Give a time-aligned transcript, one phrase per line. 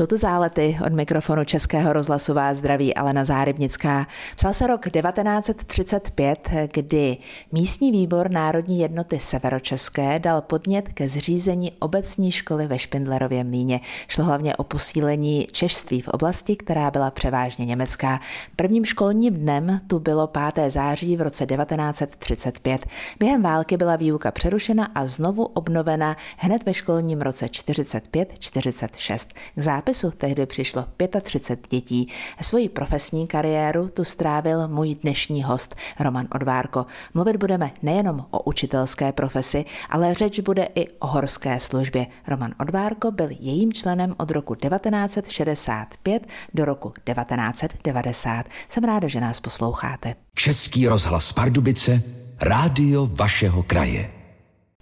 [0.00, 4.06] Jsou to zálety od mikrofonu Českého rozhlasu vás zdraví Alena Zárybnická.
[4.36, 7.16] Psal se rok 1935, kdy
[7.52, 13.80] místní výbor Národní jednoty Severočeské dal podnět ke zřízení obecní školy ve Špindlerově mlíně.
[14.08, 18.20] Šlo hlavně o posílení češství v oblasti, která byla převážně německá.
[18.56, 20.70] Prvním školním dnem tu bylo 5.
[20.70, 22.86] září v roce 1935.
[23.18, 29.26] Během války byla výuka přerušena a znovu obnovena hned ve školním roce 45-46.
[29.54, 30.84] K zápisu tehdy přišlo
[31.22, 32.08] 35 dětí.
[32.42, 36.86] Svoji profesní kariéru tu strávil můj dnešní host Roman Odvárko.
[37.14, 42.06] Mluvit budeme nejenom o učitelské profesi, ale řeč bude i o horské službě.
[42.26, 48.46] Roman Odvárko byl jejím členem od roku 1965 do roku 1990.
[48.68, 50.14] Jsem ráda, že nás posloucháte.
[50.34, 52.02] Český rozhlas Pardubice,
[52.40, 54.19] rádio vašeho kraje.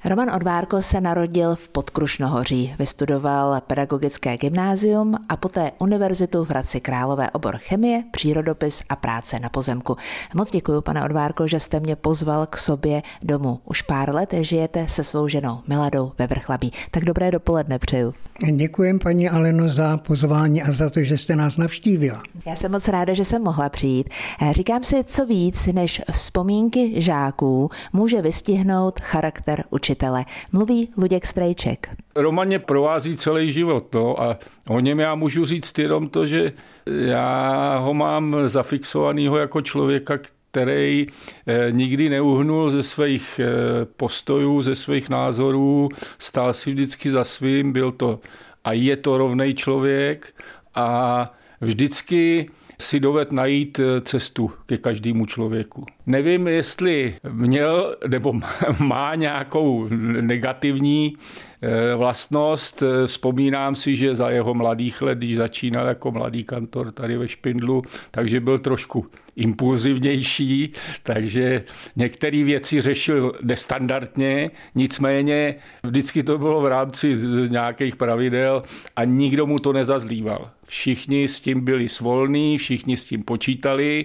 [0.05, 7.31] Roman Odvárko se narodil v Podkrušnohoří, vystudoval pedagogické gymnázium a poté univerzitu v Hradci Králové
[7.31, 9.97] obor chemie, přírodopis a práce na pozemku.
[10.35, 13.61] Moc děkuji, pane Odvárko, že jste mě pozval k sobě domů.
[13.65, 16.73] Už pár let žijete se svou ženou Miladou ve Vrchlabí.
[16.91, 18.15] Tak dobré dopoledne přeju.
[18.57, 22.23] Děkuji paní Aleno za pozvání a za to, že jste nás navštívila.
[22.47, 24.09] Já jsem moc ráda, že jsem mohla přijít.
[24.51, 30.25] Říkám si, co víc než vzpomínky žáků může vystihnout charakter učitele učitele.
[30.53, 31.89] Mluví Luděk Strejček.
[32.17, 36.53] Roman mě provází celý život no, a o něm já můžu říct jenom to, že
[36.87, 40.19] já ho mám zafixovaného jako člověka,
[40.51, 41.07] který
[41.47, 43.49] eh, nikdy neuhnul ze svých eh,
[43.97, 48.21] postojů, ze svých názorů, stál si vždycky za svým, byl to
[48.65, 50.35] a je to rovný člověk
[50.75, 52.51] a vždycky
[52.81, 55.87] si doved najít eh, cestu ke každému člověku.
[56.07, 58.33] Nevím, jestli měl nebo
[58.79, 59.89] má nějakou
[60.21, 61.17] negativní
[61.63, 62.83] eh, vlastnost.
[63.07, 67.83] Vzpomínám si, že za jeho mladých let, když začínal jako mladý kantor tady ve Špindlu,
[68.11, 69.07] takže byl trošku
[69.37, 70.73] impulzivnější,
[71.03, 71.65] takže
[71.97, 77.17] některé věci řešil nestandardně, nicméně vždycky to bylo v rámci
[77.49, 78.63] nějakých pravidel
[78.97, 80.51] a nikdo mu to nezazlíval.
[80.69, 84.05] Všichni s tím byli svolní, všichni s tím počítali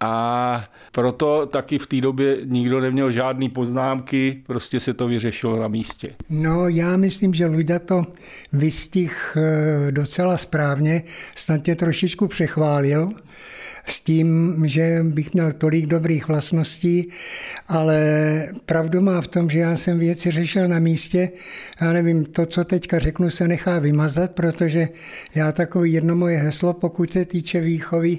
[0.00, 5.68] a proto taky v té době nikdo neměl žádný poznámky, prostě se to vyřešilo na
[5.68, 6.14] místě.
[6.30, 8.06] No, já myslím, že Luda to
[8.52, 11.02] vystih eh, docela správně,
[11.34, 13.08] snad tě trošičku přechválil
[13.86, 17.08] s tím, že bych měl tolik dobrých vlastností,
[17.68, 18.00] ale
[18.66, 21.30] pravdu má v tom, že já jsem věci řešil na místě.
[21.80, 24.88] Já nevím, to, co teďka řeknu, se nechá vymazat, protože
[25.34, 28.18] já takový jedno moje heslo, pokud se týče výchovy,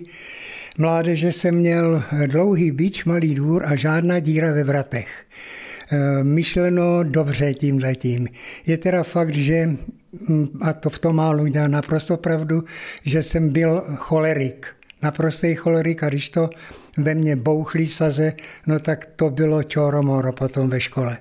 [0.78, 5.08] mládeže jsem měl dlouhý bič, malý dvůr a žádná díra ve vratech
[5.92, 8.28] e, myšleno dobře tímhletím.
[8.66, 9.70] Je teda fakt, že,
[10.28, 12.64] mm, a to v tom má Luďa naprosto pravdu,
[13.06, 14.68] že jsem byl cholerik
[15.04, 16.50] naprostý cholerik a když to
[16.98, 18.34] ve mně bouchly saze,
[18.68, 21.18] no tak to bylo čoromoro potom ve škole.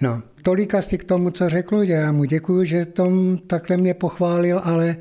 [0.00, 4.60] No, tolik asi k tomu, co řekl, já mu děkuji, že tom takhle mě pochválil,
[4.64, 4.96] ale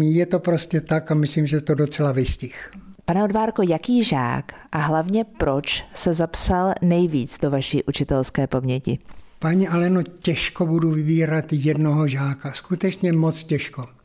[0.00, 2.70] je to prostě tak a myslím, že to docela vystih.
[3.04, 8.98] Pane Odvárko, jaký žák a hlavně proč se zapsal nejvíc do vaší učitelské paměti?
[9.38, 13.97] Paní Aleno, těžko budu vybírat jednoho žáka, skutečně moc těžko.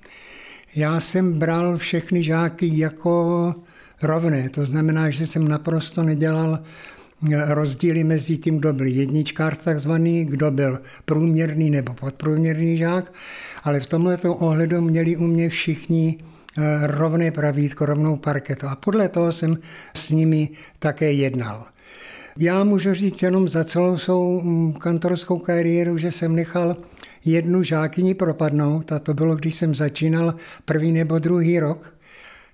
[0.75, 3.56] Já jsem bral všechny žáky jako
[4.01, 6.59] rovné, to znamená, že jsem naprosto nedělal
[7.31, 13.13] eh, rozdíly mezi tím, kdo byl jedničkář takzvaný, kdo byl průměrný nebo podprůměrný žák,
[13.63, 19.09] ale v tomhle ohledu měli u mě všichni eh, rovné pravítko, rovnou parketu a podle
[19.09, 19.57] toho jsem
[19.94, 21.66] s nimi také jednal.
[22.38, 26.78] Já můžu říct jenom za celou svou mm, kantorskou kariéru, že jsem nechal
[27.25, 30.35] jednu žákyni propadnout a to bylo, když jsem začínal
[30.66, 31.94] první nebo druhý rok.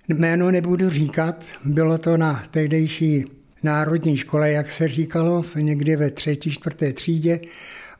[0.08, 3.24] Jméno nebudu říkat, bylo to na tehdejší
[3.62, 7.40] národní škole, jak se říkalo, někdy ve třetí, čtvrté třídě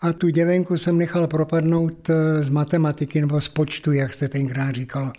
[0.00, 4.75] a tu děvenku jsem nechal propadnout eh, z matematiky nebo z počtu, jak se tenkrát
[4.75, 5.12] říkalo.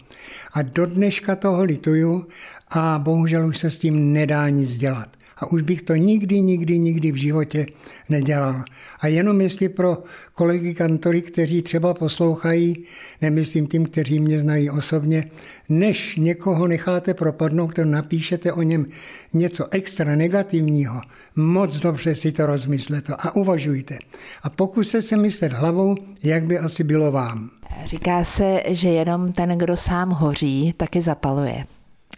[0.53, 2.27] A do dneška toho lituju
[2.69, 5.09] a bohužel už se s tím nedá nic dělat
[5.41, 7.65] a už bych to nikdy, nikdy, nikdy v životě
[8.09, 8.63] nedělal.
[8.99, 9.97] A jenom jestli pro
[10.33, 12.83] kolegy kantory, kteří třeba poslouchají,
[13.21, 15.31] nemyslím tím, kteří mě znají osobně,
[15.69, 18.85] než někoho necháte propadnout, to napíšete o něm
[19.33, 21.01] něco extra negativního,
[21.35, 23.97] moc dobře si to rozmyslete a uvažujte.
[24.43, 27.49] A pokuste se myslet hlavou, jak by asi bylo vám.
[27.85, 31.63] Říká se, že jenom ten, kdo sám hoří, taky zapaluje.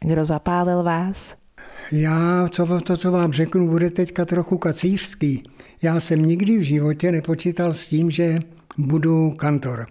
[0.06, 1.43] Kdo zapálil vás?
[1.96, 5.44] Já, co, to, co vám řeknu, bude teďka trochu kacířský.
[5.82, 8.40] Já jsem nikdy v životě nepočítal s tím, že
[8.78, 9.86] budu kantor.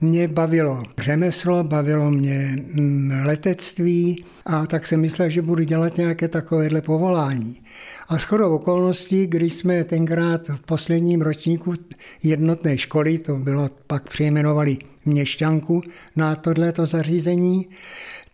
[0.00, 6.28] Mě bavilo řemeslo, bavilo mě mm, letectví a tak jsem myslel, že budu dělat nějaké
[6.28, 7.60] takovéhle povolání.
[8.08, 11.74] A shodou okolností, když jsme tenkrát v posledním ročníku
[12.22, 15.82] jednotné školy, to bylo pak přejmenovali měšťanku
[16.16, 17.66] na tohleto zařízení,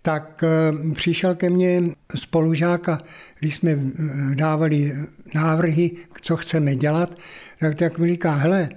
[0.05, 1.83] tak eh, přišel ke mně
[2.15, 3.03] spolužáka,
[3.41, 4.97] když jsme eh, dávali
[5.35, 5.91] návrhy,
[6.21, 7.19] co chceme dělat,
[7.61, 8.69] tak, tak mi říká, hele,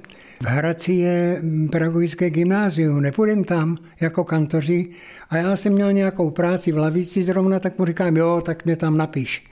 [0.42, 1.42] v Hradci je
[1.72, 4.90] pedagogické gymnázium, nepůjdem tam jako kantoři.
[5.30, 8.76] A já jsem měl nějakou práci v lavici zrovna, tak mu říkám, jo, tak mě
[8.76, 9.44] tam napiš.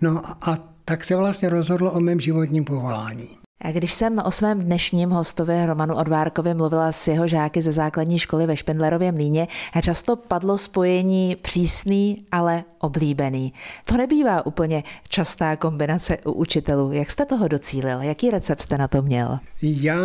[0.00, 3.43] No a tak se vlastně rozhodlo o mém životním povolání.
[3.60, 8.18] A když jsem o svém dnešním hostovi Romanu Odvárkovi mluvila s jeho žáky ze základní
[8.18, 9.48] školy ve Špendlerově mlíně,
[9.82, 13.52] často padlo spojení přísný, ale oblíbený.
[13.84, 16.92] To nebývá úplně častá kombinace u učitelů.
[16.92, 18.00] Jak jste toho docílil?
[18.00, 19.38] Jaký recept jste na to měl?
[19.62, 19.98] Já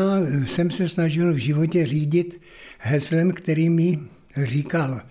[0.45, 2.41] jsem se snažil v životě řídit
[2.79, 3.99] heslem, který mi
[4.43, 5.01] říkal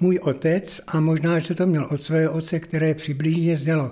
[0.00, 3.90] můj otec a možná, že to měl od svého otce, které přibližně znělo.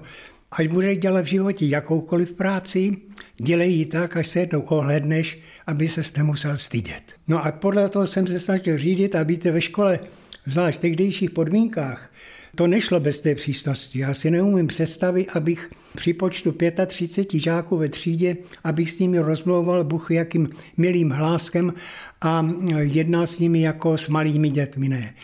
[0.52, 2.96] Ať budeš dělat v životě jakoukoliv práci,
[3.38, 7.02] dělej ji tak, až se jednou ohledneš, aby se nemusel stydět.
[7.28, 10.00] No a podle toho jsem se snažil řídit a být ve škole,
[10.46, 12.10] zvlášť v tehdejších podmínkách,
[12.54, 13.98] to nešlo bez té přísnosti.
[13.98, 16.54] Já si neumím představit, abych při počtu
[16.86, 21.74] 35 žáků ve třídě, abych s nimi rozmlouval Bůh jakým milým hláskem
[22.20, 22.48] a
[22.78, 24.88] jednal s nimi jako s malými dětmi.
[24.88, 25.14] Ne.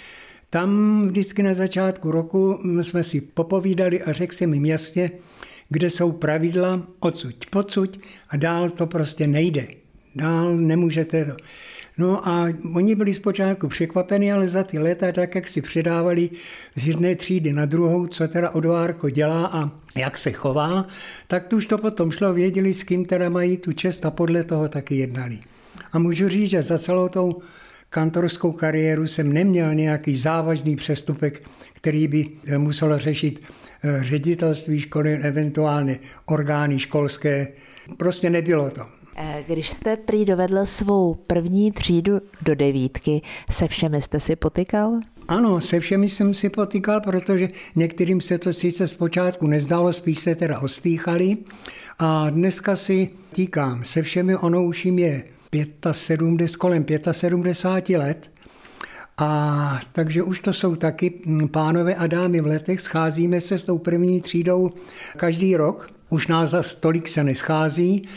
[0.51, 5.11] Tam vždycky na začátku roku jsme si popovídali a řekl jsem jim jasně,
[5.73, 9.67] kde jsou pravidla, odsuť, pocuť a dál to prostě nejde.
[10.15, 11.37] Dál nemůžete to.
[11.99, 16.31] No a oni byli zpočátku překvapeni, ale za ty léta, tak jak si předávali
[16.77, 20.87] z jedné třídy na druhou, co teda odvárko dělá a jak se chová,
[21.27, 24.69] tak už to potom šlo, věděli, s kým teda mají tu čest a podle toho
[24.69, 25.39] taky jednali.
[25.93, 27.41] A můžu říct, že za celou tou
[27.91, 32.29] kantorskou kariéru jsem neměl nějaký závažný přestupek, který by
[32.59, 33.62] musel řešit eh,
[34.01, 37.49] ředitelství školy, eventuálně orgány školské.
[37.99, 38.83] Prostě nebylo to.
[39.17, 45.01] Eh, když jste prý dovedl svou první třídu do devítky, se všemi jste si potykal?
[45.29, 50.35] Ano, se všemi jsem si potýkal, protože některým se to sice zpočátku nezdalo, spíš se
[50.35, 51.37] teda ostýchali.
[51.99, 55.25] A dneska si týkám se všemi, ono už jim je
[55.93, 58.32] 75, kolem 75 let.
[59.19, 62.81] A takže už to jsou taky mm, pánové a dámy v letech.
[62.81, 64.71] Scházíme se s tou první třídou
[65.17, 65.91] každý rok.
[66.09, 68.09] Už nás za stolik se neschází,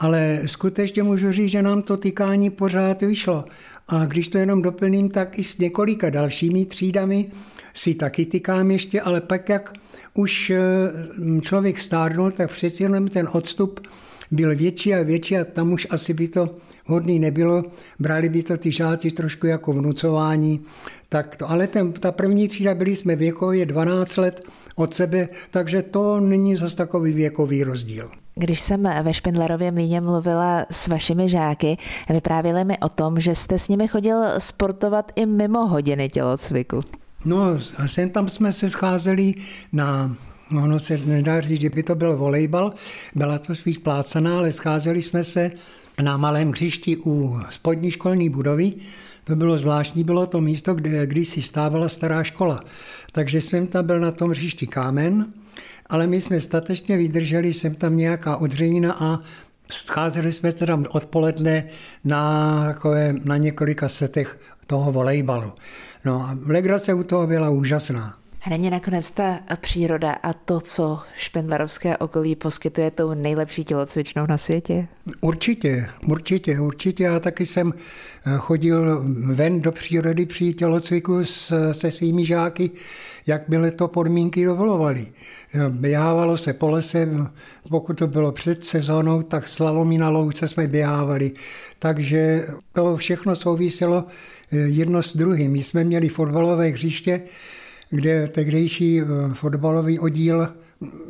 [0.00, 3.44] ale skutečně můžu říct, že nám to tykání pořád vyšlo.
[3.88, 7.26] A když to jenom doplním, tak i s několika dalšími třídami
[7.74, 9.72] si taky tykám ještě, ale pak jak
[10.14, 10.52] už
[11.18, 13.80] mm, člověk stárnul, tak přeci jenom ten odstup
[14.30, 17.64] byl větší a větší a tam už asi by to hodný nebylo,
[17.98, 20.60] brali by to ty žáci trošku jako vnucování.
[21.08, 24.42] Tak to, ale ten, ta první třída byli jsme věkově 12 let
[24.74, 28.10] od sebe, takže to není zase takový věkový rozdíl.
[28.34, 31.76] Když jsem ve Špindlerově mlíně mluvila s vašimi žáky,
[32.10, 36.80] vyprávěli mi o tom, že jste s nimi chodil sportovat i mimo hodiny tělocviku.
[37.24, 37.44] No,
[37.76, 39.34] a sem tam jsme se scházeli
[39.72, 40.16] na
[40.62, 42.72] Ono se nedá říct, že by to byl volejbal,
[43.14, 45.50] byla to spíš plácaná, ale scházeli jsme se
[46.02, 48.72] na malém hřišti u spodní školní budovy.
[49.24, 52.64] To bylo zvláštní, bylo to místo, kde kdysi stávala stará škola.
[53.12, 55.26] Takže jsem tam byl na tom hřišti kámen,
[55.86, 59.20] ale my jsme statečně vydrželi, jsem tam nějaká odřenina a
[59.70, 61.64] scházeli jsme teda odpoledne
[62.04, 65.52] na, takové, na několika setech toho volejbalu.
[66.04, 68.23] No a legrace u toho byla úžasná.
[68.50, 74.86] Není nakonec ta příroda a to, co špendlerovské okolí poskytuje tou nejlepší tělocvičnou na světě?
[75.20, 77.04] Určitě, určitě, určitě.
[77.04, 77.72] Já taky jsem
[78.26, 81.24] eh, chodil ven do přírody při tělocviku
[81.72, 82.70] se svými žáky,
[83.26, 85.06] jak byly to podmínky dovolovaly.
[85.68, 87.08] Běhávalo se po lese,
[87.70, 91.32] pokud to bylo před sezónou, tak slalomí na louce jsme běhávali.
[91.78, 94.04] Takže to všechno souviselo
[94.52, 95.52] eh, jedno s druhým.
[95.52, 97.20] My jsme měli fotbalové hřiště,
[97.90, 100.48] kde tehdejší eh, fotbalový oddíl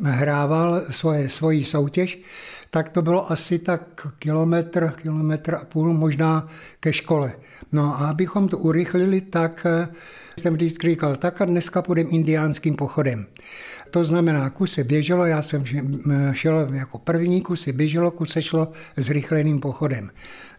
[0.02, 2.19] hrával svoje, svoji soutěž,
[2.71, 6.47] tak to bylo asi tak kilometr, kilometr a půl možná
[6.81, 7.33] ke škole.
[7.73, 9.88] No a abychom to urychlili, tak eh,
[10.40, 13.26] jsem vždycky říkal, tak a dneska půjdeme indiánským pochodem.
[13.90, 15.64] To znamená, se běželo, já jsem
[16.33, 20.11] šel jako první, se běželo, se šlo zrychleným pochodem.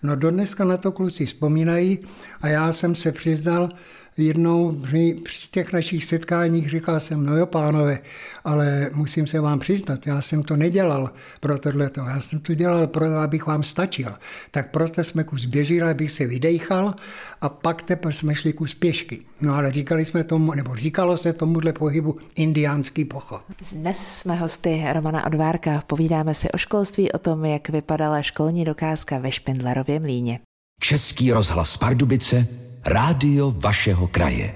[0.04, 2.00] No do dneska na to kluci vzpomínají
[2.42, 3.70] a já jsem se přiznal,
[4.18, 5.16] jednou při,
[5.52, 8.00] těch našich setkáních říkal jsem, no jo pánové,
[8.44, 12.88] ale musím se vám přiznat, já jsem to nedělal pro tohleto, já jsem to dělal
[12.88, 14.12] pro to, abych vám stačil.
[14.52, 16.94] Tak proto jsme kus běžili, abych se vydejchal
[17.42, 19.22] a pak teprve jsme šli kus pěšky.
[19.42, 23.42] No ale říkali jsme tomu, nebo říkalo se tomuhle pohybu indiánský pochod.
[23.72, 25.84] Dnes jsme hosty Romana Odvárka.
[25.88, 30.40] Povídáme si o školství, o tom, jak vypadala školní dokázka ve Špindlerově mlíně.
[30.80, 32.48] Český rozhlas Pardubice,
[32.86, 34.56] rádio vašeho kraje.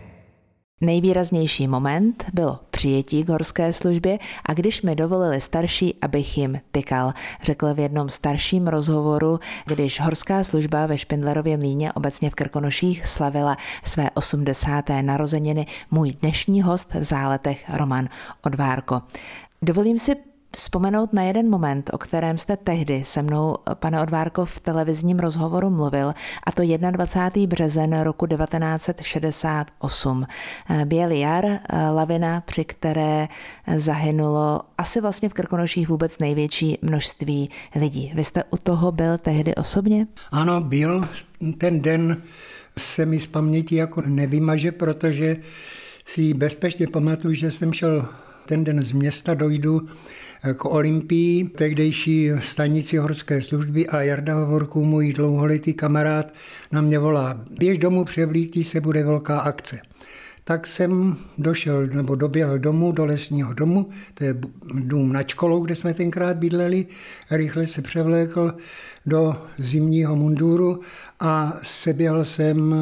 [0.81, 7.13] Nejvýraznější moment bylo přijetí k horské službě a když mi dovolili starší, abych jim tykal,
[7.43, 13.57] řekl v jednom starším rozhovoru, když horská služba ve Špindlerově mlíně obecně v Krkonoších slavila
[13.83, 14.85] své 80.
[15.01, 18.09] narozeniny můj dnešní host v záletech Roman
[18.41, 19.01] Odvárko.
[19.61, 20.15] Dovolím si
[20.55, 25.69] vzpomenout na jeden moment, o kterém jste tehdy se mnou, pane Odvárko, v televizním rozhovoru
[25.69, 26.13] mluvil,
[26.43, 27.47] a to 21.
[27.47, 30.25] březen roku 1968.
[30.85, 31.45] Bělý jar,
[31.91, 33.27] lavina, při které
[33.75, 38.11] zahynulo asi vlastně v Krkonoších vůbec největší množství lidí.
[38.15, 40.07] Vy jste u toho byl tehdy osobně?
[40.31, 41.07] Ano, byl.
[41.57, 42.21] Ten den
[42.77, 45.37] se mi z paměti jako nevymaže, protože
[46.05, 48.07] si bezpečně pamatuju, že jsem šel
[48.49, 49.81] ten den z města, dojdu
[50.55, 56.33] k Olympii, tehdejší stanici horské služby a Jarda Hovorku, můj dlouholetý kamarád,
[56.71, 59.79] na mě volá, běž domů, převlíkni se, bude velká akce.
[60.43, 64.35] Tak jsem došel nebo doběhl domů, do lesního domu, to je
[64.73, 66.85] dům nad školou, kde jsme tenkrát bydleli,
[67.31, 68.53] rychle se převlékl
[69.09, 70.79] do zimního munduru
[71.19, 72.75] a seběhl jsem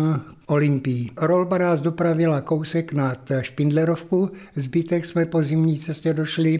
[0.45, 1.09] Olympii.
[1.17, 6.59] Rolba nás dopravila kousek nad Špindlerovku, zbytek jsme po zimní cestě došli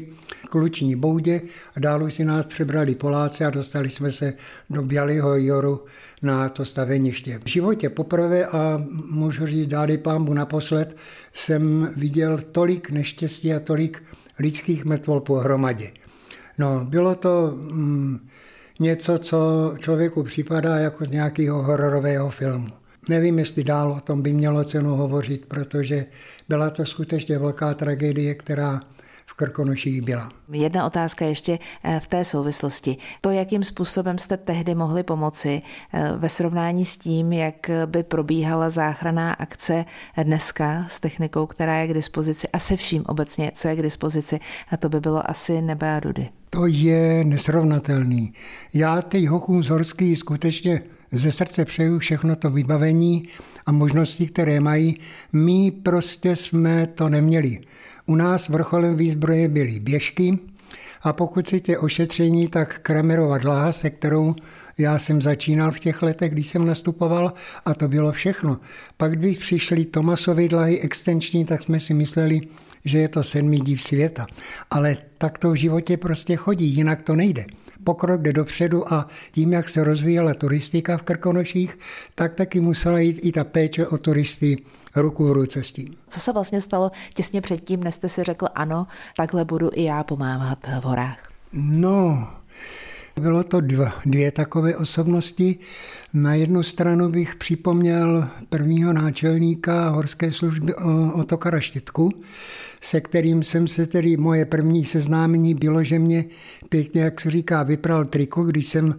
[0.49, 1.41] k Luční boudě
[1.75, 4.33] a dál už si nás přebrali Poláci a dostali jsme se
[4.69, 5.83] do Bělého Joru
[6.21, 7.39] na to staveniště.
[7.45, 10.97] V životě poprvé a můžu říct dáli pámbu naposled
[11.33, 14.03] jsem viděl tolik neštěstí a tolik
[14.39, 15.91] lidských mrtvol pohromadě.
[16.57, 18.27] No, bylo to mm,
[18.79, 22.67] něco, co člověku připadá jako z nějakého hororového filmu.
[23.09, 26.05] Nevím, jestli dál o tom by mělo cenu hovořit, protože
[26.49, 28.81] byla to skutečně velká tragédie, která
[29.37, 30.29] Krkonoších byla.
[30.51, 32.97] Jedna otázka ještě eh, v té souvislosti.
[33.21, 35.61] To, jakým způsobem jste tehdy mohli pomoci
[35.93, 39.85] eh, ve srovnání s tím, jak by probíhala záchranná akce
[40.23, 44.39] dneska s technikou, která je k dispozici a se vším obecně, co je k dispozici,
[44.71, 46.29] a to by bylo asi nebe a dudy.
[46.49, 48.33] To je nesrovnatelný.
[48.73, 53.27] Já teď hochům z Horský skutečně ze srdce přeju všechno to vybavení
[53.67, 54.97] a možnosti, které mají.
[55.33, 57.59] My prostě jsme to neměli.
[58.05, 60.39] U nás vrcholem výzbroje byly běžky
[61.01, 64.35] a pokud chcete ošetření, tak Kramerova dlaha, se kterou
[64.77, 67.33] já jsem začínal v těch letech, když jsem nastupoval
[67.65, 68.59] a to bylo všechno.
[68.97, 72.41] Pak, když přišly Tomasovy dlahy extenční, tak jsme si mysleli,
[72.87, 74.27] že je to sedmý div světa.
[74.71, 77.45] Ale tak to v životě prostě chodí, jinak to nejde
[77.87, 81.77] pokrok jde dopředu a tím, jak se rozvíjela turistika v Krkonoších,
[82.15, 84.63] tak taky musela jít i ta péče o turisty
[84.95, 85.95] ruku v ruce s tím.
[86.07, 90.03] Co se vlastně stalo těsně předtím, než jste si řekl ano, takhle budu i já
[90.03, 91.31] pomáhat v horách?
[91.53, 92.27] No,
[93.19, 95.59] bylo to dva, dvě takové osobnosti.
[96.13, 100.73] Na jednu stranu bych připomněl prvního náčelníka horské služby
[101.13, 102.11] Otokara Štitku,
[102.81, 106.25] se kterým jsem se tedy, moje první seznámení bylo, že mě
[106.69, 108.95] pěkně, jak se říká, vypral triko, když jsem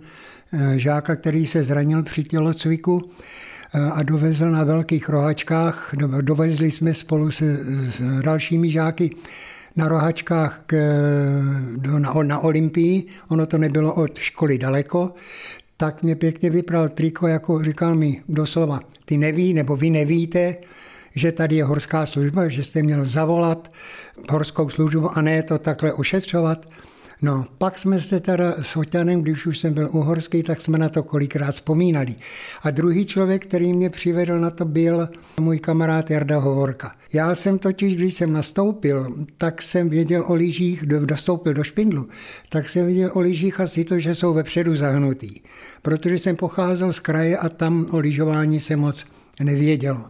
[0.53, 3.11] eh, žáka, který se zranil při tělocviku
[3.75, 5.95] eh, a dovezl na velkých rohačkách.
[6.21, 7.59] Dovezli jsme spolu se
[7.91, 9.11] s dalšími žáky
[9.79, 10.77] na rohačkách k,
[11.77, 15.15] do, na, na Olympii, ono to nebylo od školy daleko,
[15.77, 20.57] tak mě pěkně vypral triko, jako říkal mi doslova, ty neví, nebo vy nevíte,
[21.15, 23.71] že tady je horská služba, že jste měl zavolat
[24.31, 26.67] horskou službu a ne to takhle ošetřovat.
[27.23, 30.89] No, pak jsme se teda s Hoťanem, když už jsem byl uhorský, tak jsme na
[30.89, 32.17] to kolikrát vzpomínali.
[32.63, 35.09] A druhý člověk, který mě přivedl na to, byl
[35.41, 36.93] můj kamarád Jarda Hovorka.
[37.13, 42.09] Já jsem totiž, když jsem nastoupil, tak jsem věděl o lyžích, dostoupil do špindlu,
[42.49, 45.41] tak jsem věděl o lyžích asi to, že jsou vepředu zahnutý.
[45.83, 49.05] Protože jsem pocházel z kraje a tam o lyžování se moc
[49.41, 50.05] nevědělo.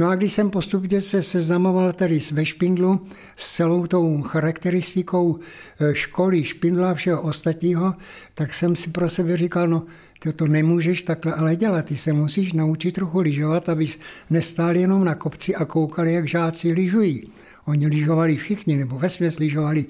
[0.00, 5.38] No a když jsem postupně se seznamoval tady ve Špindlu s celou tou charakteristikou
[5.80, 7.94] e, školy, Špindla a všeho ostatního,
[8.34, 9.82] tak jsem si pro sebe říkal, no
[10.18, 13.98] ty to nemůžeš takhle ale dělat, ty se musíš naučit trochu lyžovat, abys
[14.30, 17.32] nestál jenom na kopci a koukali, jak žáci lyžují.
[17.64, 19.84] Oni lyžovali všichni, nebo ve lyžovali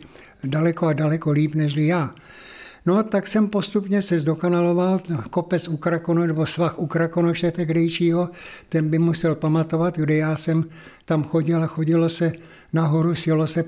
[0.45, 2.14] daleko a daleko líp než já.
[2.87, 8.29] No, tak jsem postupně se zdokonaloval, kopec u Krakonu, nebo svah u Krakonoše tehdejšího,
[8.69, 10.65] ten by musel pamatovat, kde já jsem
[11.05, 12.33] tam chodil a chodilo se
[12.73, 13.65] nahoru, sjelo se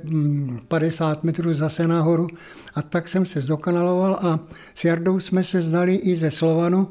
[0.69, 2.27] 50 mm, metrů zase nahoru
[2.75, 4.39] a tak jsem se zdokonaloval a
[4.75, 6.89] s Jardou jsme se znali i ze Slovanu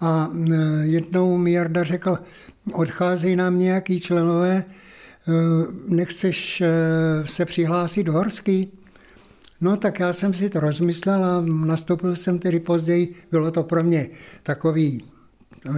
[0.00, 0.52] a mm,
[0.82, 2.18] jednou mi Jarda řekl,
[2.72, 4.64] odcházejí nám nějaký členové, e,
[5.88, 6.66] nechceš e,
[7.26, 8.81] se přihlásit do Horský?
[9.62, 13.14] No tak já jsem si to rozmyslel a nastoupil jsem tedy později.
[13.30, 14.08] Bylo to pro mě
[14.42, 15.04] takový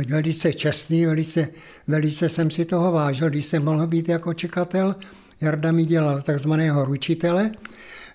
[0.08, 1.48] velice čestný, velice,
[1.88, 4.96] velice jsem si toho vážil, když jsem mohl být jako čekatel.
[5.40, 7.50] Jarda mi dělal takzvaného ručitele.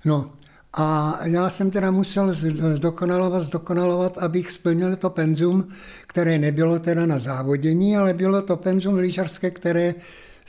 [0.06, 0.32] No
[0.74, 2.34] a já jsem teda musel
[2.74, 5.68] zdokonalovat, zdokonalovat, abych splnil to penzum,
[6.08, 9.96] které nebylo teda na závodění, ale bylo to penzum lyžařské, které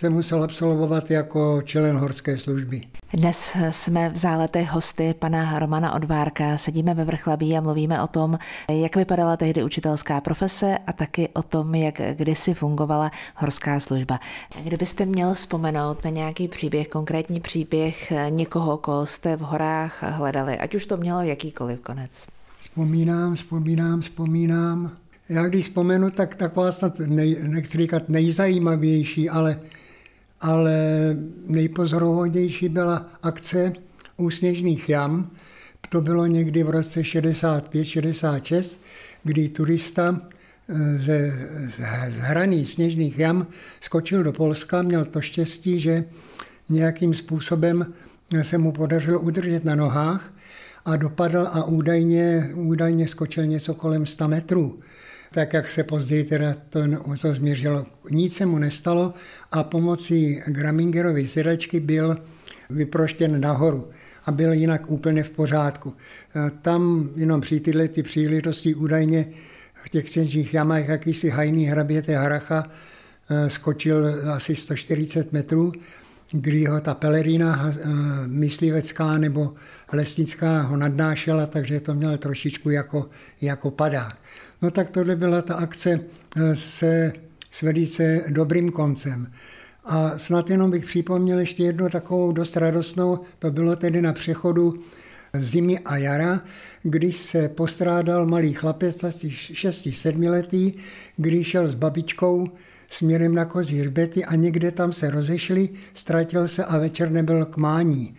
[0.01, 2.83] jsem musel absolvovat jako člen horské služby.
[3.15, 8.39] Dnes jsme v záletech hosty pana Romana Odvárka, sedíme ve Vrchlabí a mluvíme o tom,
[8.71, 14.21] jak vypadala tehdy učitelská profese a taky o tom, jak kdysi fungovala horská služba.
[14.63, 20.75] Kdybyste měl vzpomenout na nějaký příběh, konkrétní příběh někoho, koho jste v horách hledali, ať
[20.75, 22.11] už to mělo jakýkoliv konec.
[22.59, 24.93] Vzpomínám, vzpomínám, vzpomínám.
[25.29, 29.61] Já když vzpomenu, tak taková snad, nej, nechci říkat nejzajímavější, ale
[30.41, 30.77] ale
[31.47, 33.73] nejpozoruhodnější byla akce
[34.17, 35.31] u Sněžných jam.
[35.89, 38.79] To bylo někdy v roce 65-66,
[39.25, 40.21] kdy turista
[40.69, 41.33] eh, ze
[42.09, 43.47] hraní Sněžných jam
[43.81, 46.05] skočil do Polska, měl to štěstí, že
[46.69, 47.93] nějakým způsobem
[48.43, 50.33] se mu podařilo udržet na nohách
[50.85, 54.79] a dopadl a údajně, údajně skočil něco kolem 100 metrů
[55.35, 56.81] tak jak se později teda to,
[57.23, 57.87] to změřilo.
[58.11, 59.15] Nic se mu nestalo
[59.53, 62.17] a pomocí Gramingerovy sedačky byl
[62.71, 63.89] vyproštěn nahoru
[64.25, 65.95] a byl jinak úplně v pořádku.
[66.37, 69.27] E, tam jenom při tyhle ty příležitosti údajně
[69.85, 72.65] v těch středních jamách jakýsi hajný hraběte Haracha
[73.31, 75.73] e, skočil asi 140 metrů,
[76.33, 77.89] kdy ho ta pelerína e,
[78.27, 79.55] myslivecká nebo
[79.93, 83.09] lesnická ho nadnášela, takže to měl trošičku jako,
[83.41, 84.19] jako padák.
[84.63, 86.01] No tak tohle byla ta akce
[86.37, 87.13] eh, se
[87.51, 89.31] s velice dobrým koncem.
[89.85, 94.75] A snad jenom bych připomněl ještě jednu takovou dost radostnou, to bylo tedy na přechodu
[95.35, 96.41] zimy a jara,
[96.83, 100.73] když se postrádal malý chlapec, asi 6-7 letý,
[101.17, 102.49] když šel s babičkou
[102.89, 107.57] směrem na kozí hřbety a někde tam se rozešli, ztratil se a večer nebyl k
[107.57, 108.15] mání.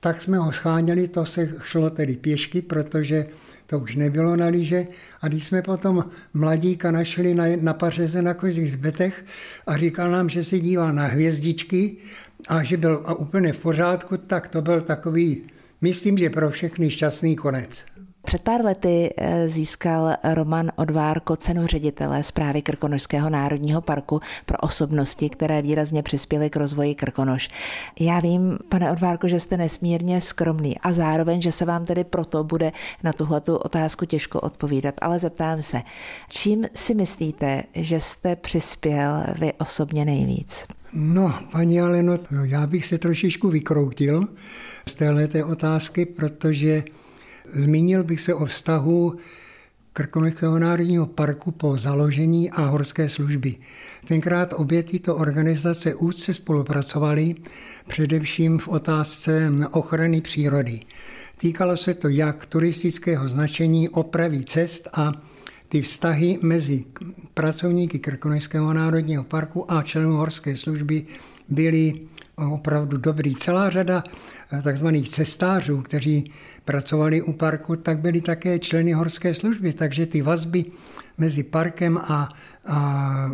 [0.00, 3.26] Tak jsme ho scháněli, to se šlo tedy pěšky, protože
[3.66, 4.86] to už nebylo na lyže.
[5.20, 9.24] A když jsme potom mladíka našli na, na pařeze na kozích zbetech
[9.66, 11.96] a říkal nám, že si díval na hvězdičky
[12.48, 15.42] a že byl úplně v pořádku, tak to byl takový,
[15.80, 17.95] myslím, že pro všechny šťastný konec.
[18.26, 25.30] Před pár lety eh, získal Roman Odvárko cenu ředitele zprávy Krkonošského národního parku pro osobnosti,
[25.30, 27.48] které výrazně přispěly k rozvoji Krkonoš.
[28.00, 32.44] Já vím, pane Odvárko, že jste nesmírně skromný a zároveň, že se vám tedy proto
[32.44, 35.82] bude na tuhletu otázku těžko odpovídat, ale zeptám se,
[36.28, 40.66] čím si myslíte, že jste přispěl vy osobně nejvíc?
[40.92, 44.28] No, paní Aleno, já bych se trošičku vykroutil
[44.88, 46.82] z této otázky, protože
[47.52, 49.16] Zmínil bych se o vztahu
[49.92, 53.54] Krkonošského národního parku po založení a horské služby.
[54.08, 57.34] Tenkrát obě tyto organizace úzce spolupracovaly,
[57.88, 60.80] především v otázce ochrany přírody.
[61.38, 65.12] Týkalo se to jak turistického značení, opravy cest a
[65.68, 66.84] ty vztahy mezi
[67.34, 71.04] pracovníky Krkonošského národního parku a členů horské služby
[71.48, 72.00] byly
[72.36, 73.34] opravdu dobrý.
[73.34, 74.04] Celá řada
[74.52, 76.30] eh, takzvaných cestářů, kteří
[76.64, 80.64] pracovali u parku, tak byli také členy horské služby, takže ty vazby
[81.18, 82.28] mezi parkem a,
[82.66, 83.30] a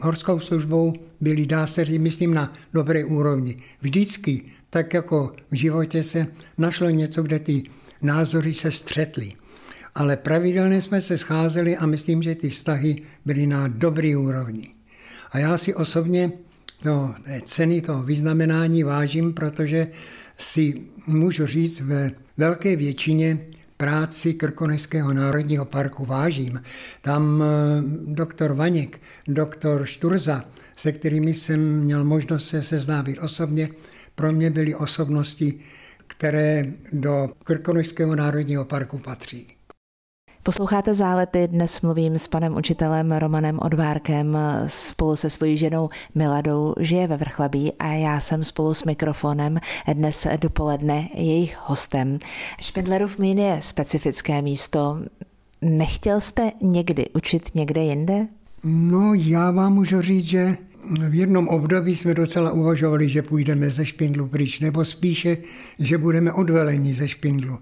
[0.00, 3.56] horskou službou byly, dá se říct, myslím, na dobré úrovni.
[3.80, 6.26] Vždycky, tak jako v životě se
[6.58, 7.62] našlo něco, kde ty
[8.02, 9.32] názory se střetly.
[9.94, 14.68] Ale pravidelně jsme se scházeli a myslím, že ty vztahy byly na dobrý úrovni.
[15.32, 16.32] A já si osobně
[16.84, 19.88] no, ceny toho vyznamenání vážím, protože
[20.38, 23.38] si můžu říct ve velké většině
[23.76, 26.62] práci Krkonošského národního parku vážím.
[27.02, 30.44] Tam eh, doktor Vaněk, doktor Šturza,
[30.76, 33.68] se kterými jsem měl možnost se seznámit osobně,
[34.14, 35.58] pro mě byly osobnosti,
[36.06, 39.55] které do Krkonošského národního parku patří.
[40.46, 47.06] Posloucháte zálety, dnes mluvím s panem učitelem Romanem Odvárkem spolu se svojí ženou Miladou, žije
[47.06, 49.58] ve Vrchlabí a já jsem spolu s mikrofonem
[49.94, 52.18] dnes dopoledne jejich hostem.
[52.60, 54.98] Špindlerův mín je specifické místo.
[55.62, 58.26] Nechtěl jste někdy učit někde jinde?
[58.64, 60.56] No, já vám můžu říct, že
[61.08, 65.36] v jednom období jsme docela uvažovali, že půjdeme ze špindlu pryč, nebo spíše,
[65.78, 67.58] že budeme odveleni ze špindlu.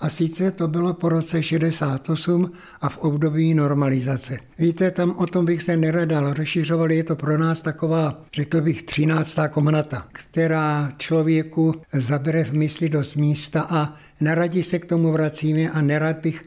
[0.00, 4.38] A sice to bylo po roce 68 a v období normalizace.
[4.58, 6.34] Víte, tam o tom bych se neradal.
[6.34, 12.88] Rozšiřovali je to pro nás taková, řekl bych, třináctá komnata, která člověku zabere v mysli
[12.88, 16.44] dost místa a naradí se k tomu vracíme a nerad bych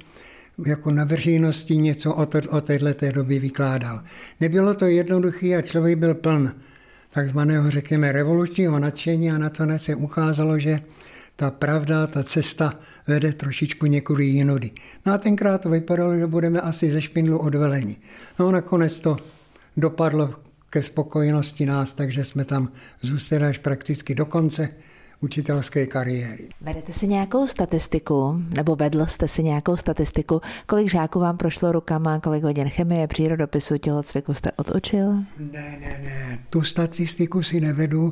[0.66, 4.02] jako na veřejnosti něco o, to, o této době vykládal.
[4.40, 6.52] Nebylo to jednoduché a člověk byl pln
[7.12, 10.80] takzvaného, řekněme, revolučního nadšení a na to se ukázalo, že
[11.40, 12.74] ta pravda, ta cesta
[13.08, 14.72] vede trošičku někudy jinudy.
[15.06, 17.96] No a tenkrát to vypadalo, že budeme asi ze špindlu odveleni.
[18.40, 19.18] No a nakonec to
[19.78, 20.34] dopadlo
[20.70, 22.72] ke spokojenosti nás, takže jsme tam
[23.02, 24.70] zůstali až prakticky do konce
[25.22, 26.50] učitelské kariéry.
[26.62, 32.20] Vedete si nějakou statistiku, nebo vedl jste si nějakou statistiku, kolik žáků vám prošlo rukama,
[32.20, 35.14] kolik hodin chemie, přírodopisu, tělocviku jste otočil?
[35.40, 38.10] Ne, ne, ne, tu statistiku si nevedu.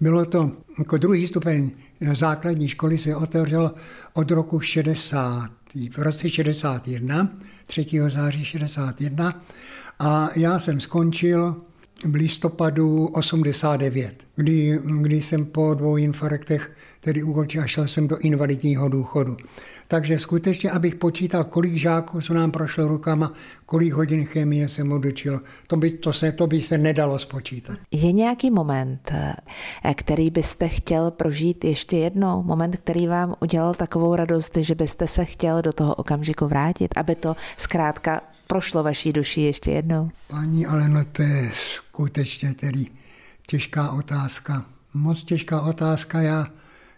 [0.00, 1.70] Bylo to jako druhý stupeň
[2.12, 3.74] základní školy se otevřelo
[4.12, 5.50] od roku 60,
[5.90, 7.28] v roce 61,
[7.66, 7.86] 3.
[8.08, 9.42] září 61
[9.98, 11.56] a já jsem skončil
[12.04, 18.18] v listopadu 89, kdy, kdy jsem po dvou infarktech tedy ukončil a šel jsem do
[18.18, 19.36] invalidního důchodu.
[19.88, 23.32] Takže skutečně, abych počítal, kolik žáků se nám prošlo rukama,
[23.66, 27.78] kolik hodin chemie jsem odučil, to by, to, se, to by se nedalo spočítat.
[27.90, 29.12] Je nějaký moment,
[29.94, 32.42] který byste chtěl prožít ještě jednou?
[32.42, 37.14] Moment, který vám udělal takovou radost, že byste se chtěl do toho okamžiku vrátit, aby
[37.14, 40.10] to zkrátka prošlo vaší duši ještě jednou?
[40.28, 41.50] Paní, ale no to je
[41.94, 42.86] skutečně tedy
[43.46, 44.66] těžká otázka.
[44.94, 46.20] Moc těžká otázka.
[46.20, 46.46] Já,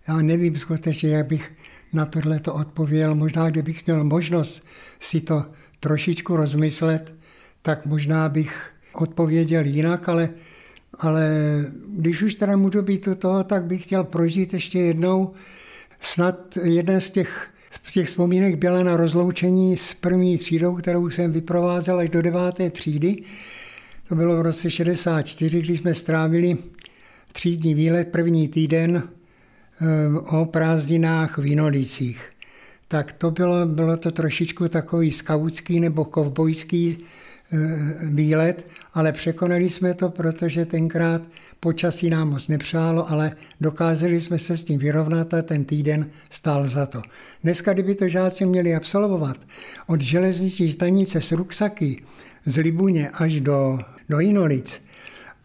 [0.08, 1.52] já nevím skutečně, jak bych
[1.92, 3.14] na tohle to odpověděl.
[3.14, 4.66] Možná, kdybych měl možnost
[5.00, 5.44] si to
[5.80, 7.14] trošičku rozmyslet,
[7.62, 10.28] tak možná bych odpověděl jinak, ale,
[10.98, 11.30] ale
[11.98, 15.32] když už teda můžu být u toho, tak bych chtěl prožít ještě jednou
[16.00, 17.50] snad jeden z těch
[17.82, 22.70] z těch vzpomínek byla na rozloučení s první třídou, kterou jsem vyprovázel až do deváté
[22.70, 23.22] třídy.
[24.08, 26.58] To bylo v roce 64, když jsme strávili
[27.32, 29.86] třídní výlet první týden eh,
[30.18, 32.30] o prázdninách v Jinolících.
[32.88, 36.98] Tak to bylo, bylo to trošičku takový skautský nebo kovbojský
[37.52, 37.58] Eh,
[38.02, 41.22] výlet, ale překonali jsme to, protože tenkrát
[41.60, 46.68] počasí nám moc nepřálo, ale dokázali jsme se s tím vyrovnat a ten týden stál
[46.68, 47.02] za to.
[47.42, 49.36] Dneska, kdyby to žáci měli absolvovat
[49.86, 52.02] od železniční stanice s ruksaky
[52.46, 53.78] z Libuně až do,
[54.08, 54.82] do Inolic,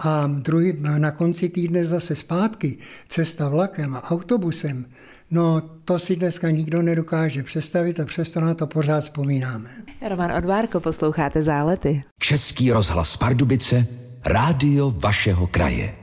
[0.04, 4.86] a druhý, na konci týdne zase zpátky, cesta vlakem a autobusem,
[5.32, 9.70] no to si dneska nikdo nedokáže představit a přesto na to pořád vzpomínáme.
[10.10, 12.04] Roman Odvárko, posloucháte Zálety.
[12.20, 13.86] Český rozhlas Pardubice,
[14.26, 15.96] rádio vašeho kraje.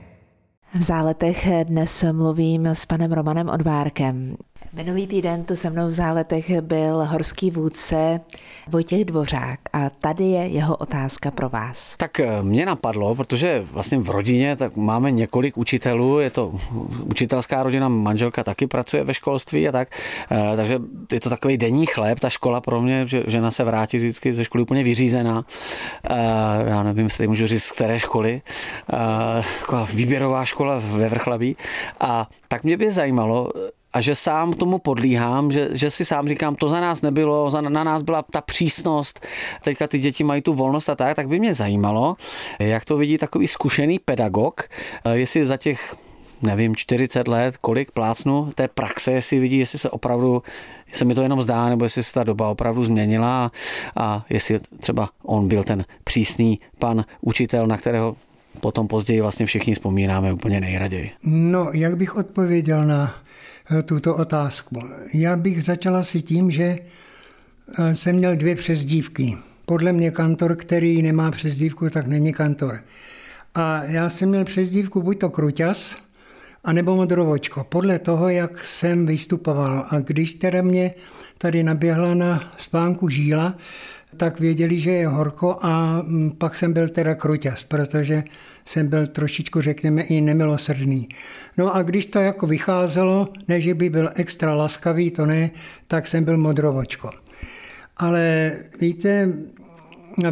[0.75, 4.35] V záletech dnes mluvím s panem Romanem Odvárkem.
[4.73, 8.21] Minulý týden tu se mnou v záletech byl horský vůdce
[8.67, 11.97] Vojtěch Dvořák a tady je jeho otázka pro vás.
[11.97, 16.53] Tak eh, mě napadlo, protože vlastně v rodině tak máme několik učitelů, je to
[17.03, 19.97] učitelská rodina, manželka taky pracuje ve školství a tak,
[20.31, 20.79] eh, takže
[21.11, 24.45] je to takový denní chléb, ta škola pro mě, že žena se vrátí vždycky ze
[24.45, 25.45] školy úplně vyřízená.
[26.03, 26.15] Eh,
[26.69, 28.41] já nevím, jestli můžu říct, z které školy,
[29.93, 31.57] výběrová škola ve Vrchlabí.
[31.99, 33.51] A tak mě by zajímalo,
[33.93, 37.61] a že sám tomu podlíhám, že, že si sám říkám, to za nás nebylo, za,
[37.61, 39.25] na nás byla ta přísnost,
[39.63, 42.15] teďka ty děti mají tu volnost a tak, tak by mě zajímalo,
[42.59, 44.69] jak to vidí takový zkušený pedagog,
[45.13, 45.95] jestli za těch
[46.41, 50.43] nevím, 40 let, kolik plácnu té praxe, jestli vidí, jestli se opravdu,
[50.91, 53.51] se mi to jenom zdá, nebo jestli se ta doba opravdu změnila
[53.95, 58.15] a jestli třeba on byl ten přísný pan učitel, na kterého
[58.59, 61.11] potom později vlastně všichni vzpomínáme úplně nejraději.
[61.23, 63.15] No, jak bych odpověděl na
[63.71, 64.81] Eh, tuto otázku.
[65.13, 66.79] Já bych začala si tím, že
[67.79, 69.37] eh, jsem měl dvě přezdívky.
[69.65, 72.79] Podle mě kantor, který nemá přezdívku, tak není kantor.
[73.55, 75.97] A já jsem měl přezdívku buď to Kruťas,
[76.63, 79.85] anebo Modrovočko, podle toho, jak jsem vystupoval.
[79.89, 80.93] A když teda mě
[81.37, 83.55] tady naběhla na spánku žíla,
[84.17, 88.23] tak věděli, že je horko a mm, pak jsem byl teda kruťas, protože
[88.65, 91.09] jsem byl trošičku, řekněme, i nemilosrdný.
[91.57, 95.51] No a když to jako vycházelo, ne, že by byl extra laskavý, to ne,
[95.87, 97.09] tak jsem byl modrovočko.
[97.97, 99.33] Ale víte,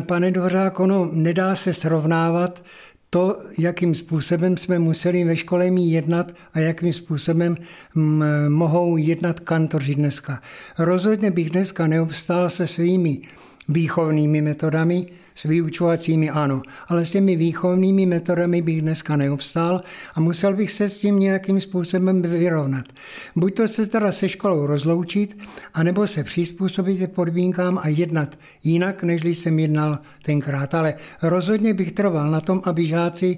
[0.05, 2.63] pane Dvořák, ono nedá se srovnávat
[3.09, 7.57] to, jakým způsobem jsme museli ve škole mít jednat a jakým způsobem
[8.47, 10.41] mohou jednat kantoři dneska.
[10.79, 13.19] Rozhodně bych dneska neobstál se svými
[13.69, 19.81] výchovnými metodami, s vyučovacími ano, ale s těmi výchovnými metodami bych dneska neobstál
[20.15, 22.85] a musel bych se s tím nějakým způsobem vyrovnat.
[23.35, 25.37] Buď to se teda se školou rozloučit,
[25.73, 30.75] anebo se přizpůsobit podmínkám a jednat jinak, než jsem jednal tenkrát.
[30.75, 33.37] Ale rozhodně bych trval na tom, aby žáci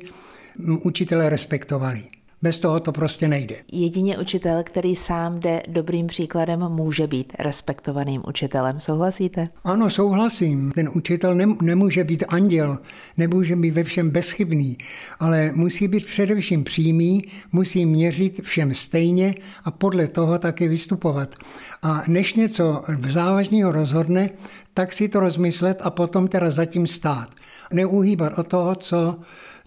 [0.84, 2.19] učitele respektovali.
[2.42, 3.56] Bez toho to prostě nejde.
[3.72, 8.80] Jedině učitel, který sám jde dobrým příkladem, může být respektovaným učitelem.
[8.80, 9.44] Souhlasíte?
[9.64, 10.72] Ano, souhlasím.
[10.72, 12.78] Ten učitel nemůže být anděl,
[13.18, 14.78] nemůže být ve všem bezchybný,
[15.20, 21.36] ale musí být především přímý, musí měřit všem stejně a podle toho taky vystupovat.
[21.82, 24.30] A než něco závažného rozhodne,
[24.74, 27.30] tak si to rozmyslet a potom teda zatím stát.
[27.74, 29.16] Neuhýbat od toho, co,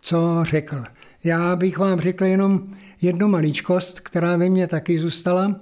[0.03, 0.85] co řekl.
[1.25, 2.62] Já bych vám řekl jenom
[3.03, 5.61] jednu maličkost, která ve mně taky zůstala.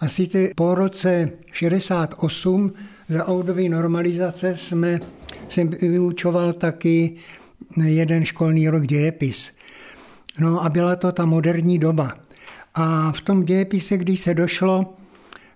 [0.00, 2.72] A sice po roce 68
[3.08, 5.00] za období normalizace jsme,
[5.48, 7.14] jsem vyučoval taky
[7.84, 9.52] jeden školní rok dějepis.
[10.38, 12.14] No a byla to ta moderní doba.
[12.74, 14.94] A v tom dějepise, když se došlo,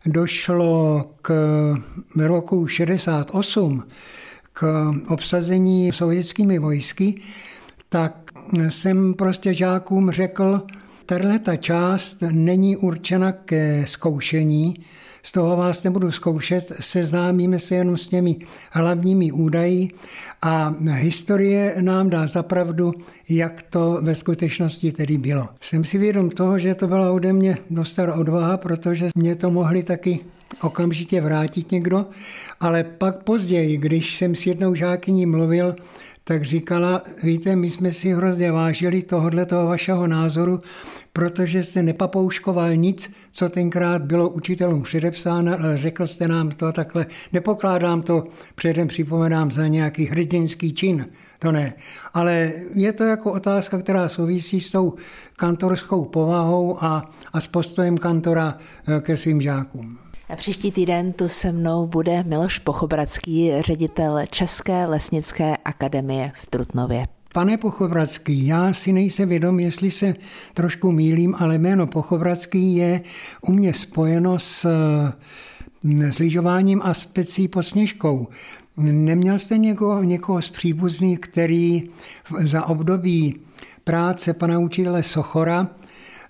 [0.07, 1.35] došlo k
[2.17, 3.83] roku 68,
[4.53, 7.15] k obsazení sovětskými vojsky,
[7.89, 8.31] tak
[8.69, 10.63] jsem prostě žákům řekl,
[11.07, 14.75] tahle ta část není určena ke zkoušení,
[15.27, 18.37] z toho vás nebudu zkoušet, seznámíme se jenom s těmi
[18.73, 19.89] hlavními údaji
[20.43, 22.95] a historie nám dá zapravdu,
[23.29, 25.49] jak to ve skutečnosti tedy bylo.
[25.61, 29.83] Jsem si vědom toho, že to byla ode mě dostat odvaha, protože mě to mohli
[29.83, 30.21] taky
[30.61, 32.07] okamžitě vrátit někdo,
[32.61, 35.77] ale pak později, když jsem s jednou žákyní mluvil,
[36.29, 40.61] tak říkala, víte, my jsme si hrozně vážili tohohle toho vašeho názoru,
[41.13, 47.07] protože jste nepapouškoval nic, co tenkrát bylo učitelům předepsáno, ale řekl jste nám to takhle,
[47.33, 51.07] nepokládám to, předem připomínám za nějaký hrdinský čin,
[51.39, 51.75] to ne.
[52.15, 54.95] Ale je to jako otázka, která souvisí s tou
[55.37, 58.55] kantorskou povahou a, a s postojem kantora
[58.89, 60.06] eh, ke svým žákům.
[60.35, 67.07] Příští týden tu se mnou bude Miloš Pochobradský, ředitel České lesnické akademie v Trutnově.
[67.33, 70.15] Pane Pochobradský, já si nejsem vědom, jestli se
[70.55, 73.01] trošku mílím, ale jméno Pochobradský je
[73.43, 74.67] u mě spojeno s,
[75.85, 78.29] s lyžováním a specí pod sněžkou.
[78.77, 81.91] Neměl jste někoho, někoho z příbuzných, který
[82.41, 83.41] za období
[83.85, 85.69] práce pana učitele Sochora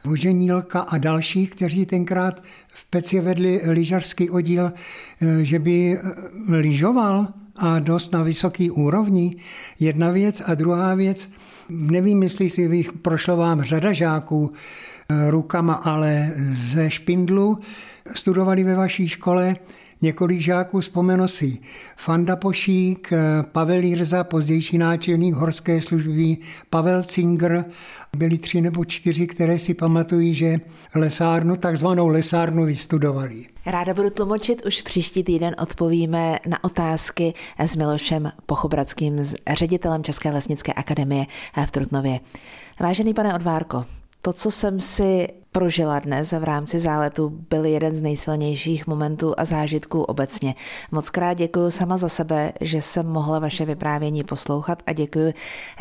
[0.06, 6.02] Voženílka a další, kteří tenkrát v Peci vedli lyžařský oddíl, eh, že by eh,
[6.48, 9.36] lyžoval a dost na vysoký úrovni.
[9.80, 11.28] Jedna věc a druhá věc,
[11.68, 17.58] nevím, jestli si prošlo vám řada žáků eh, rukama, ale ze Špindlu
[18.14, 19.56] studovali ve vaší škole
[20.02, 21.58] Několik žáků vzpomeno si
[21.96, 23.12] Fanda Pošík,
[23.52, 26.36] Pavel Jirza, pozdější náčelník horské služby,
[26.70, 27.64] Pavel Cinger,
[28.16, 30.60] byli tři nebo čtyři, které si pamatují, že
[30.94, 33.46] lesárnu, takzvanou lesárnu vystudovali.
[33.66, 40.72] Ráda budu tlumočit, už příští týden odpovíme na otázky s Milošem Pochobradským, ředitelem České lesnické
[40.72, 41.26] akademie
[41.66, 42.20] v Trutnově.
[42.80, 43.84] Vážený pane Odvárko,
[44.26, 49.44] to, co jsem si prožila dnes v rámci záletu, byl jeden z nejsilnějších momentů a
[49.44, 50.54] zážitků obecně.
[50.90, 55.34] Moc krát děkuji sama za sebe, že jsem mohla vaše vyprávění poslouchat a děkuji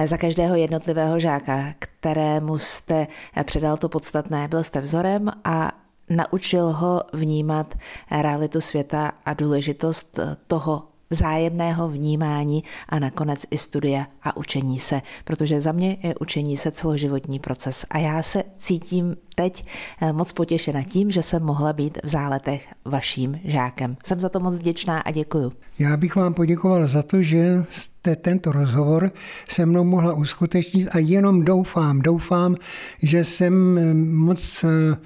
[0.05, 3.07] za každého jednotlivého žáka, kterému jste
[3.43, 4.47] předal to podstatné.
[4.47, 5.71] Byl jste vzorem a
[6.09, 7.75] naučil ho vnímat
[8.11, 15.61] realitu světa a důležitost toho vzájemného vnímání a nakonec i studia a učení se, protože
[15.61, 19.65] za mě je učení se celoživotní proces a já se cítím teď
[20.01, 23.97] eh, moc potěšena tím, že jsem mohla být v záletech vaším žákem.
[24.05, 25.53] Jsem za to moc vděčná a děkuju.
[25.79, 29.11] Já bych vám poděkoval za to, že jste tento rozhovor
[29.49, 32.55] se mnou mohla uskutečnit a jenom doufám, doufám,
[33.03, 34.97] že jsem eh, moc, eh,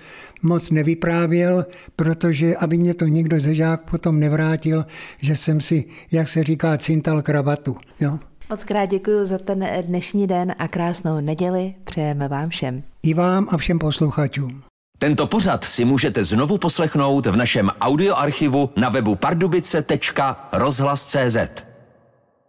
[0.44, 4.86] moc nevyprávěl, protože aby mě to někdo ze žák potom nevrátil,
[5.20, 7.78] že jsem si, jak se říká, cintal kravatu.
[8.00, 8.20] Jo?
[8.50, 11.76] Moc krát děkuji za ten dnešní den a krásnou neděli.
[11.84, 12.84] Přejeme vám všem.
[13.04, 14.64] I vám a všem posluchačům.
[14.98, 21.69] Tento pořad si můžete znovu poslechnout v našem audioarchivu na webu pardubice.rozhlas.cz.